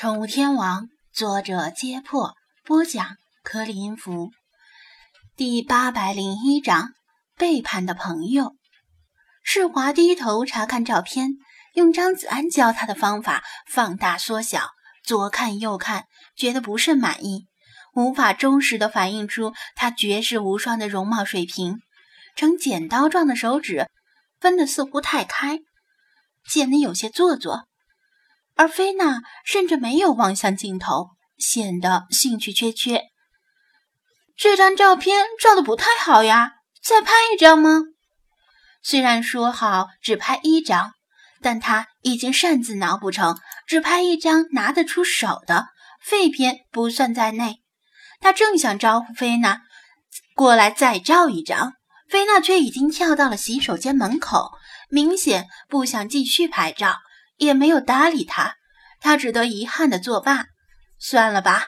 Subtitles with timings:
[0.00, 4.30] 宠物天王，作者：揭破，播讲：克林福，
[5.36, 6.94] 第八百零一章：
[7.36, 8.56] 背叛的朋友。
[9.42, 11.32] 世华低头查看照片，
[11.74, 14.70] 用张子安教他的方法放大、缩小，
[15.04, 17.46] 左看右看，觉得不甚满意，
[17.92, 21.76] 无法忠实的反映出他绝世无双的容貌水平。
[22.36, 23.86] 呈剪刀状的手指
[24.40, 25.58] 分得似乎太开，
[26.46, 27.66] 显得有些做作。
[28.60, 33.04] 而菲娜甚至没有望向镜头，显得兴趣缺缺。
[34.36, 37.80] 这张照片照的不太好呀，再拍一张吗？
[38.82, 40.92] 虽然说好只拍一张，
[41.40, 45.68] 但他已经擅自脑补成只拍一张拿得出手的
[46.04, 47.62] 废片不算在内。
[48.20, 49.62] 他正想招呼菲娜
[50.34, 51.76] 过来再照一张，
[52.10, 54.50] 菲娜却已经跳到了洗手间门口，
[54.90, 56.98] 明显不想继续拍照。
[57.40, 58.56] 也没有搭理他，
[59.00, 60.46] 他只得遗憾的作罢。
[60.98, 61.66] 算了吧，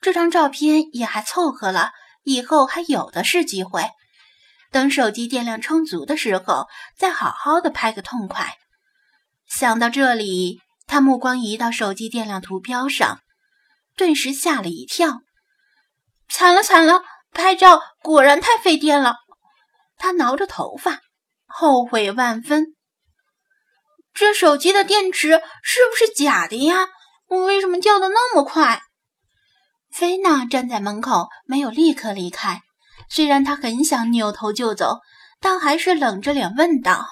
[0.00, 1.92] 这张照片也还凑合了，
[2.24, 3.84] 以后还有的是机会。
[4.72, 8.56] 等手机电量充足的时候，再好好的拍个痛快。
[9.46, 13.20] 想到这里，他目光移到手机电量图标上，
[13.96, 15.20] 顿时吓了一跳。
[16.28, 17.02] 惨了惨了，
[17.32, 19.16] 拍照果然太费电了。
[19.98, 21.00] 他挠着头发，
[21.46, 22.76] 后悔万分。
[24.12, 26.88] 这手机的电池是不是假的呀？
[27.28, 28.82] 我为什么掉的那么快？
[29.92, 32.60] 菲娜站在门口，没有立刻离开。
[33.08, 34.98] 虽然她很想扭头就走，
[35.40, 37.06] 但还是冷着脸问道：“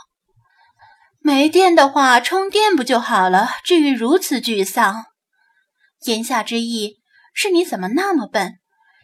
[1.20, 3.48] 没电的话，充电不就好了？
[3.64, 5.06] 至于如此沮丧？”
[6.04, 6.98] 言下之意
[7.32, 8.58] 是你怎么那么笨？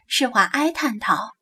[0.07, 1.37] 世华哀叹道：“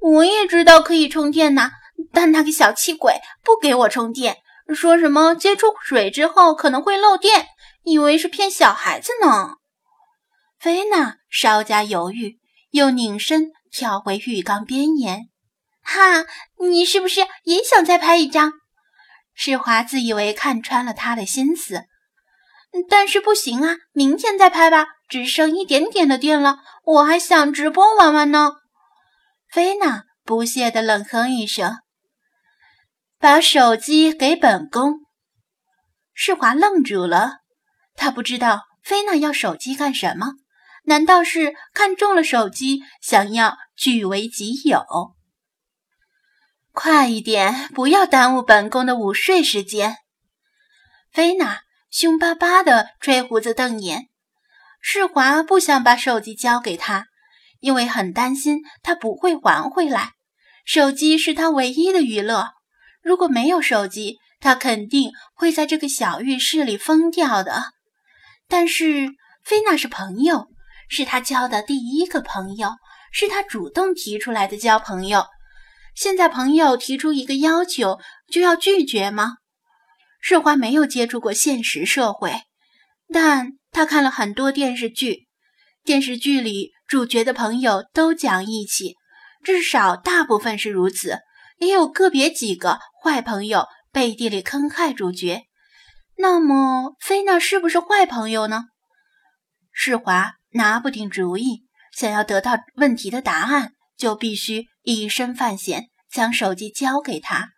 [0.00, 1.70] 我也知道可以充电呐，
[2.12, 4.38] 但那个小气鬼不给我充电。”
[4.74, 7.46] 说什么接触水之后可能会漏电，
[7.84, 9.56] 以为是骗小孩子呢。
[10.58, 12.38] 菲娜稍加犹豫，
[12.70, 15.28] 又拧身跳回浴缸边沿。
[15.82, 16.26] 哈，
[16.60, 18.52] 你是不是也想再拍一张？
[19.34, 21.84] 世华自以为看穿了他的心思，
[22.90, 28.56] 但是不行啊，明天再拍吧，只剩一点点的电了，我还想直播玩玩呢。
[29.50, 31.78] 菲娜不屑地冷哼一声。
[33.20, 35.00] 把手机给本宫。
[36.14, 37.38] 世华愣住了，
[37.96, 40.34] 他不知道菲娜要手机干什么？
[40.84, 44.84] 难道是看中了手机，想要据为己有？
[46.70, 49.96] 快一点，不要耽误本宫的午睡时间。
[51.10, 54.08] 菲娜凶巴巴的吹胡子瞪眼。
[54.80, 57.06] 世华不想把手机交给他，
[57.58, 60.12] 因为很担心他不会还回来。
[60.64, 62.57] 手机是他唯一的娱乐。
[63.02, 67.64] 如果没有手机，他肯定会在这个小浴室里疯掉的。
[68.48, 69.08] 但是
[69.44, 70.46] 菲娜是朋友，
[70.88, 72.70] 是他交的第一个朋友，
[73.12, 75.26] 是他主动提出来的交朋友。
[75.94, 77.98] 现在朋友提出一个要求，
[78.30, 79.34] 就要拒绝吗？
[80.20, 82.32] 世华没有接触过现实社会，
[83.12, 85.26] 但他看了很多电视剧，
[85.84, 88.94] 电视剧里主角的朋友都讲义气，
[89.42, 91.18] 至少大部分是如此。
[91.58, 95.46] 也有个别几个坏朋友背地里坑害主角，
[96.16, 98.64] 那么菲娜是不是坏朋友呢？
[99.72, 107.50] 世华拿不定主意，想要得到问题的答案，就必须以身犯险，将手机交给他。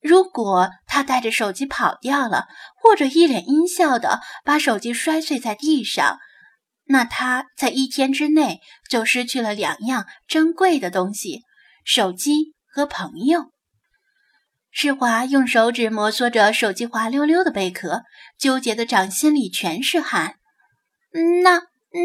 [0.00, 2.46] 如果他带着手机跑掉了，
[2.76, 6.18] 或者一脸阴笑的把手机摔碎在地上，
[6.86, 11.42] 那他在一天之内就失去了两样珍贵的东西：
[11.84, 12.54] 手机。
[12.74, 13.50] 和朋友，
[14.70, 18.04] 世华用手指摩挲着手机滑溜溜的贝壳，
[18.38, 20.36] 纠结的掌心里全是汗。
[21.42, 21.64] 那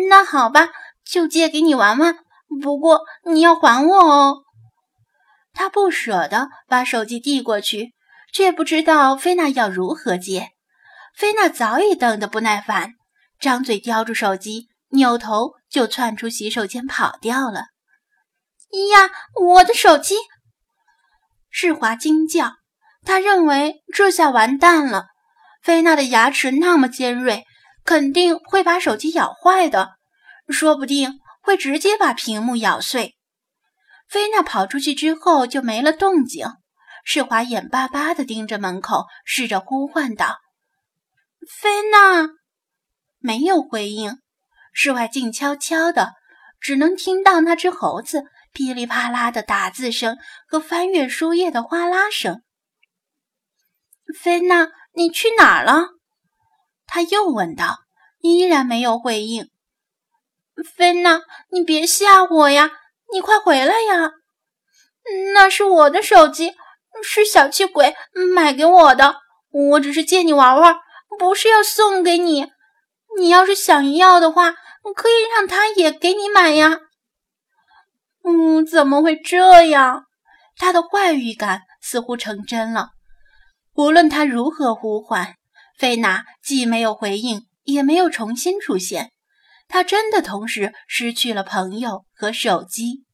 [0.09, 0.67] 那好吧，
[1.05, 2.17] 就借给你玩玩，
[2.61, 4.43] 不过你要还我哦。
[5.53, 7.93] 他不舍得把手机递过去，
[8.33, 10.49] 却不知道菲娜要如何接。
[11.15, 12.91] 菲娜早已等得不耐烦，
[13.39, 17.67] 张嘴叼住手机，扭头就窜出洗手间跑掉了。
[18.91, 19.09] 呀，
[19.41, 20.15] 我的手机！
[21.59, 22.51] 世华惊叫，
[23.03, 25.07] 他认为这下完蛋了。
[25.63, 27.45] 菲娜的牙齿那么尖锐，
[27.83, 29.95] 肯定会把手机咬坏的，
[30.49, 33.15] 说不定会直接把屏幕咬碎。
[34.07, 36.45] 菲娜跑出去之后就没了动静。
[37.03, 40.37] 世华眼巴巴地盯着门口，试着呼唤道
[41.59, 42.35] ：“菲娜！”
[43.17, 44.19] 没有回应。
[44.73, 46.13] 室外静悄悄的，
[46.61, 48.25] 只能听到那只猴子。
[48.57, 50.17] 噼里啪啦的打字声
[50.47, 52.41] 和翻阅书页的哗啦声。
[54.19, 55.89] 菲娜，你去哪儿了？
[56.87, 57.81] 他又问道。
[58.19, 59.51] 依然没有回应。
[60.75, 61.21] 菲娜，
[61.51, 62.71] 你别吓我呀！
[63.13, 64.13] 你快回来呀！
[65.35, 66.55] 那是我的手机，
[67.03, 67.95] 是小气鬼
[68.33, 69.17] 买给我的。
[69.51, 70.75] 我只是借你玩玩，
[71.19, 72.47] 不是要送给你。
[73.19, 74.55] 你要是想要的话，
[74.95, 76.79] 可以让他也给你买呀。
[78.27, 80.03] 嗯，怎么会这样？
[80.57, 82.89] 他的坏预感似乎成真了。
[83.73, 85.35] 无论他如何呼唤，
[85.77, 89.11] 菲娜既没有回应，也没有重新出现。
[89.69, 93.05] 他真的同时失去了朋友和手机。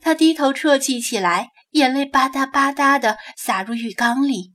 [0.00, 4.52] 他低头啜泣起来，眼泪吧嗒吧嗒地洒入浴缸里。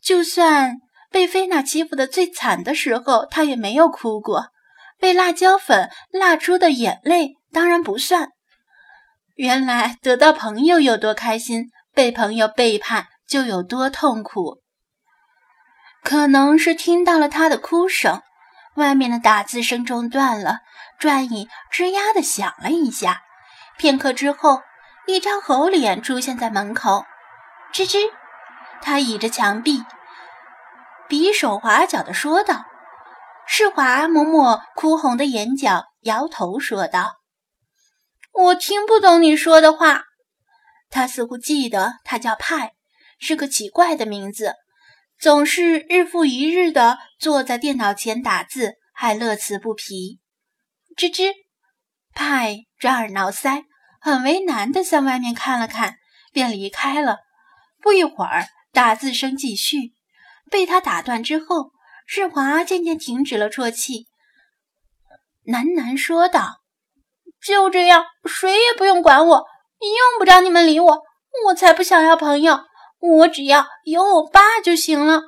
[0.00, 0.76] 就算
[1.10, 4.50] 被菲娜欺负的最惨的时候，他也没有哭过。
[5.00, 8.28] 被辣椒粉辣出的眼泪当然不算。
[9.34, 14.62] 原来得到朋友有多开心，被朋友背叛就有多痛苦。
[16.02, 18.22] 可能是听到了他的哭声，
[18.76, 20.58] 外面的打字声中断了，
[20.98, 23.22] 转椅吱呀的响了一下。
[23.76, 24.60] 片刻之后，
[25.06, 27.04] 一张猴脸出现在门口。
[27.72, 27.98] 吱吱，
[28.80, 29.82] 他倚着墙壁，
[31.08, 32.66] 比手划脚的说道。
[33.46, 37.16] 世华抹抹哭红的眼角，摇头说道
[38.34, 40.04] ：“我听不懂你说的话。”
[40.90, 42.74] 他似乎记得他叫派，
[43.18, 44.54] 是个奇怪的名字。
[45.18, 50.20] 总是日复一日地坐在电脑前打字，还乐此不疲。
[50.96, 51.32] 吱吱，
[52.12, 53.64] 派抓耳挠腮，
[54.00, 55.96] 很为难地向外面看了看，
[56.32, 57.18] 便离开了。
[57.80, 59.94] 不一会儿，打字声继续，
[60.50, 61.70] 被他打断之后，
[62.06, 64.08] 日华渐渐停止了啜泣，
[65.44, 66.62] 喃喃说道
[67.46, 71.02] ：“就这样，谁也不用管我，用不着你们理我，
[71.46, 72.60] 我才不想要朋友。”
[73.06, 75.24] 我只要有我爸就行了。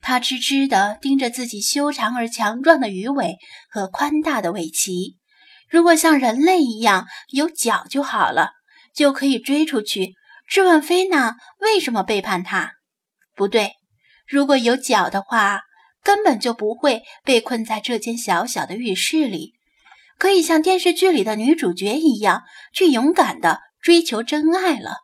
[0.00, 3.36] 他痴痴地盯着自己修长而强壮的鱼尾
[3.70, 5.18] 和宽大的尾鳍。
[5.68, 8.52] 如果像人类一样有脚就好了，
[8.94, 10.14] 就可以追出去
[10.48, 12.72] 质问菲娜为什么背叛他。
[13.34, 13.72] 不对，
[14.26, 15.60] 如果有脚的话，
[16.02, 19.52] 根本就不会被困在这间小小的浴室里，
[20.18, 22.42] 可以像电视剧里的女主角一样
[22.72, 24.96] 去勇敢地追求真爱了。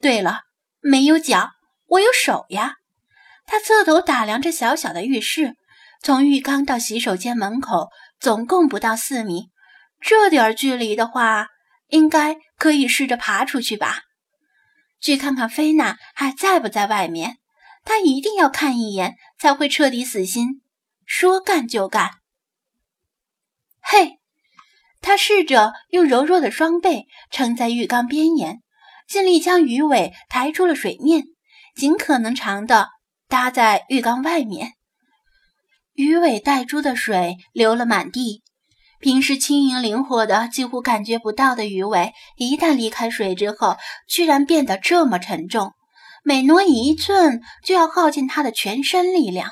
[0.00, 0.40] 对了，
[0.80, 1.50] 没有脚，
[1.86, 2.74] 我有手呀！
[3.46, 5.56] 他侧头打量着小小的浴室，
[6.02, 9.50] 从浴缸到洗手间门口总共不到四米，
[10.00, 11.46] 这点距离的话，
[11.88, 14.00] 应该可以试着爬出去吧？
[15.00, 17.38] 去看看菲娜还在不在外面，
[17.84, 20.62] 他一定要看一眼才会彻底死心，
[21.04, 22.10] 说干就干。
[23.80, 24.20] 嘿，
[25.02, 28.60] 他试着用柔弱的双背撑在浴缸边沿。
[29.08, 31.24] 尽力将鱼尾抬出了水面，
[31.76, 32.88] 尽可能长的
[33.28, 34.72] 搭在浴缸外面。
[35.92, 38.42] 鱼尾带珠的水流了满地，
[39.00, 43.76] 平时轻盈灵活的几乎感觉不到的鱼尾，一旦离开水之后，
[44.08, 45.72] 居然变得这么沉重，
[46.24, 49.50] 每挪一寸就要耗尽他的全身力量。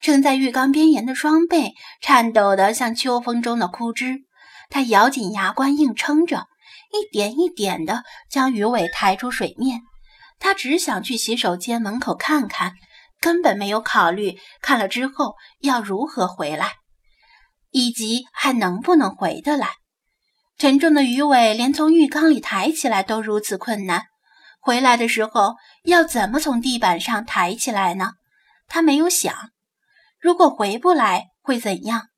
[0.00, 4.24] 撑在浴缸边沿的双背颤抖得像秋风中的枯枝，
[4.70, 6.46] 他咬紧牙关硬撑着。
[6.92, 9.82] 一点一点地将鱼尾抬出水面，
[10.40, 12.72] 他只想去洗手间门口看看，
[13.20, 16.72] 根本没有考虑看了之后要如何回来，
[17.70, 19.74] 以及还能不能回得来。
[20.58, 24.06] 沉重的鱼尾连从浴缸里抬起来都如此困难，
[24.60, 28.14] 回来的时候要怎么从地板上抬起来呢？
[28.66, 29.32] 他没有想，
[30.18, 32.08] 如果回不来会怎样？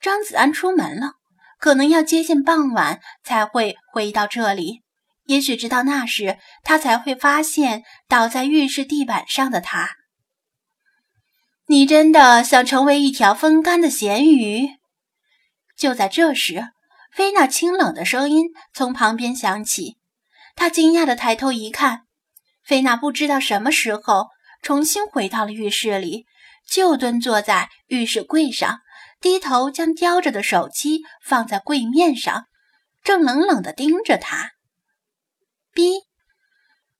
[0.00, 1.12] 张子安出门了。
[1.58, 4.82] 可能要接近傍晚才会回到这里，
[5.24, 9.96] 也许直到那时，他才会发现倒在浴室地板上的他。
[11.66, 14.68] 你真的想成为一条风干的咸鱼？
[15.76, 16.68] 就在这时，
[17.12, 19.98] 菲娜清冷的声音从旁边响起。
[20.56, 22.02] 他惊讶地抬头一看，
[22.64, 24.28] 菲娜不知道什么时候
[24.62, 26.24] 重新回到了浴室里，
[26.66, 28.80] 就蹲坐在浴室柜上。
[29.20, 32.44] 低头将叼着的手机放在柜面上，
[33.02, 34.52] 正冷冷地盯着他。
[35.72, 35.92] 逼！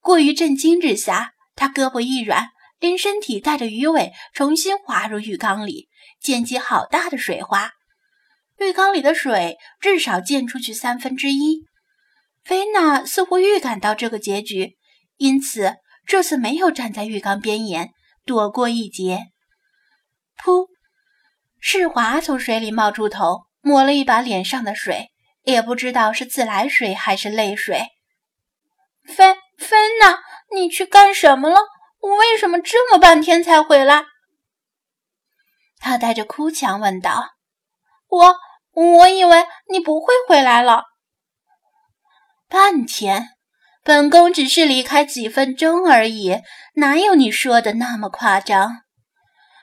[0.01, 2.49] 过于震惊之下，他胳膊一软，
[2.79, 5.89] 连身体带着鱼尾重新滑入浴缸里，
[6.21, 7.73] 溅起好大的水花。
[8.59, 11.67] 浴缸里的水至少溅出去三分之一。
[12.43, 14.77] 菲娜似乎预感到这个结局，
[15.17, 15.75] 因此
[16.07, 17.91] 这次没有站在浴缸边沿，
[18.25, 19.27] 躲过一劫。
[20.43, 20.67] 噗！
[21.61, 25.11] 世华从水里冒出头，抹了一把脸上的水，
[25.43, 27.83] 也不知道是自来水还是泪水。
[29.07, 30.21] 菲菲娜，
[30.55, 31.61] 你去干什么了？
[32.01, 34.05] 我为什么这么半天才回来？
[35.81, 37.31] 他带着哭腔问道
[38.09, 38.37] ：“我
[38.73, 40.85] 我以为你不会回来了。”
[42.49, 43.31] 半天，
[43.83, 46.41] 本宫只是离开几分钟而已，
[46.75, 48.83] 哪有你说的那么夸张？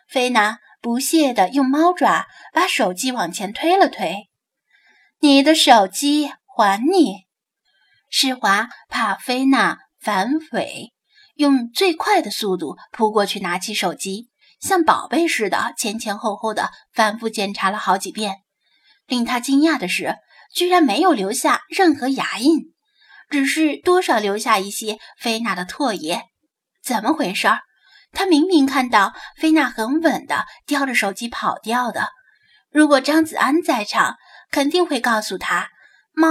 [0.10, 4.30] 菲娜不屑地用猫爪把手机往前推了推。
[5.20, 7.25] 你的手机还你！
[8.12, 10.94] 施华怕菲娜反悔，
[11.34, 18.36] 用最快的速度扑过去拿起手机，像宝贝似的前前后后的反复检查了好几遍。
[19.08, 20.18] 令他惊讶的是，
[20.54, 22.75] 居然没有留下任何牙印。
[23.32, 26.25] 只是多少留下一些菲娜的唾液，
[26.84, 27.62] 怎么回事儿？
[28.15, 32.10] 他明明看到菲娜很稳的叼着手机跑掉的。
[32.72, 34.15] 如果张子安在场，
[34.50, 35.69] 肯定会告诉他，
[36.13, 36.29] 猫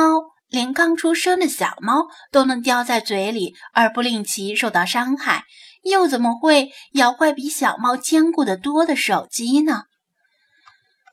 [0.49, 5.45] 连刚出生的小猫都能叼在嘴里而不令其受到伤害，
[5.83, 9.85] 又怎么会咬坏比小猫坚固的多的手机呢？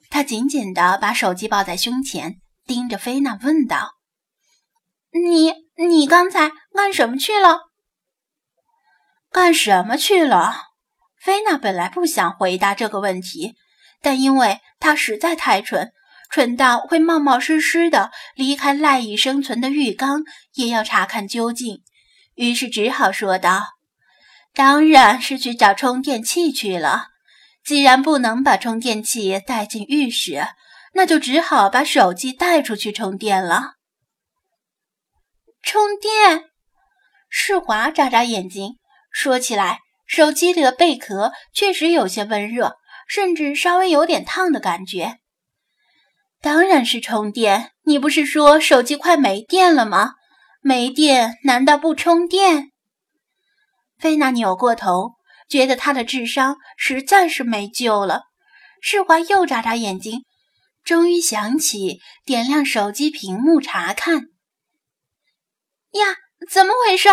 [0.10, 3.92] 他紧紧地把手机抱在胸前，盯着菲娜问道
[5.14, 7.71] ：“你？”你刚才干什么去了？
[9.32, 10.72] 干什么去了？
[11.20, 13.56] 菲娜本来不想回答这个问题，
[14.02, 15.94] 但因为她实在太蠢，
[16.30, 20.24] 蠢到会冒冒失失的离开赖以生存的浴缸，
[20.56, 21.82] 也要查看究竟，
[22.36, 23.68] 于是只好说道
[24.54, 27.08] ：“当然是去找充电器去了。
[27.64, 30.48] 既然不能把充电器带进浴室，
[30.94, 33.76] 那就只好把手机带出去充电了。”
[35.62, 36.50] 充电，
[37.30, 38.80] 世华眨眨眼睛，
[39.12, 42.78] 说起来，手机里的贝壳确实有些温热，
[43.08, 45.20] 甚至稍微有点烫的感觉。
[46.42, 50.16] 当然是充电，你不是说手机快没电了吗？
[50.62, 52.72] 没电难道不充电？
[54.00, 55.12] 菲娜扭过头，
[55.48, 58.24] 觉得他的智商实在是没救了。
[58.82, 60.24] 世华又眨眨眼睛，
[60.84, 64.30] 终于想起点亮手机屏幕查看。
[65.92, 66.16] 呀，
[66.50, 67.10] 怎么回事？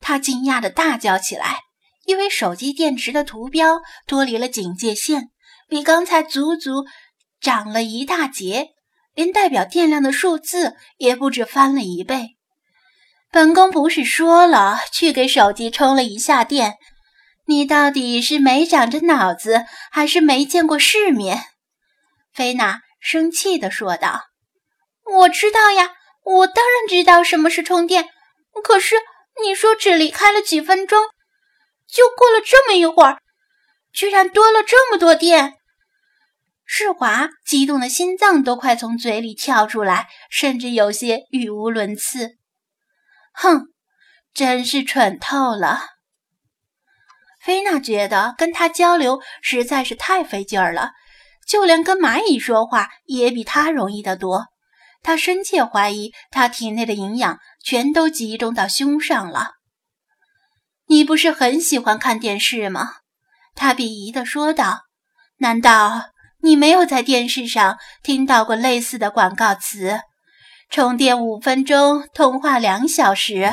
[0.00, 1.60] 他惊讶的大叫起来，
[2.04, 5.30] 因为手机电池的图标脱离了警戒线，
[5.68, 6.84] 比刚才足足
[7.40, 8.68] 长了一大截，
[9.14, 12.36] 连代表电量的数字也不止翻了一倍。
[13.30, 16.76] 本宫不是说了去给手机充了一下电？
[17.46, 21.44] 你到底是没长着脑子，还是没见过世面？
[22.32, 24.22] 菲娜生气地说道
[25.18, 25.92] ：“我知道呀。”
[26.28, 28.04] 我当然知道什么是充电，
[28.62, 28.96] 可是
[29.44, 31.00] 你说只离开了几分钟，
[31.86, 33.20] 就过了这么一会儿，
[33.92, 35.54] 居然多了这么多电。
[36.64, 42.36] 世华激动的心脏都快从嘴里跳出来，甚至有些语无伦次。
[43.32, 43.68] 哼，
[44.34, 45.80] 真是蠢透了。
[47.40, 50.90] 菲娜觉得跟他交流实在是太费劲儿了，
[51.46, 54.48] 就连跟蚂蚁说话也比他容易得多。
[55.08, 59.52] 他深切怀疑，他体内的营养全都集中到胸上了。
[60.86, 62.96] 你不是很喜欢看电视吗？
[63.54, 64.82] 他鄙夷地说道。
[65.38, 66.10] 难道
[66.42, 70.00] 你没有在电视上听到过类似的广告词？
[70.68, 73.50] 充电五分钟，通话两小时。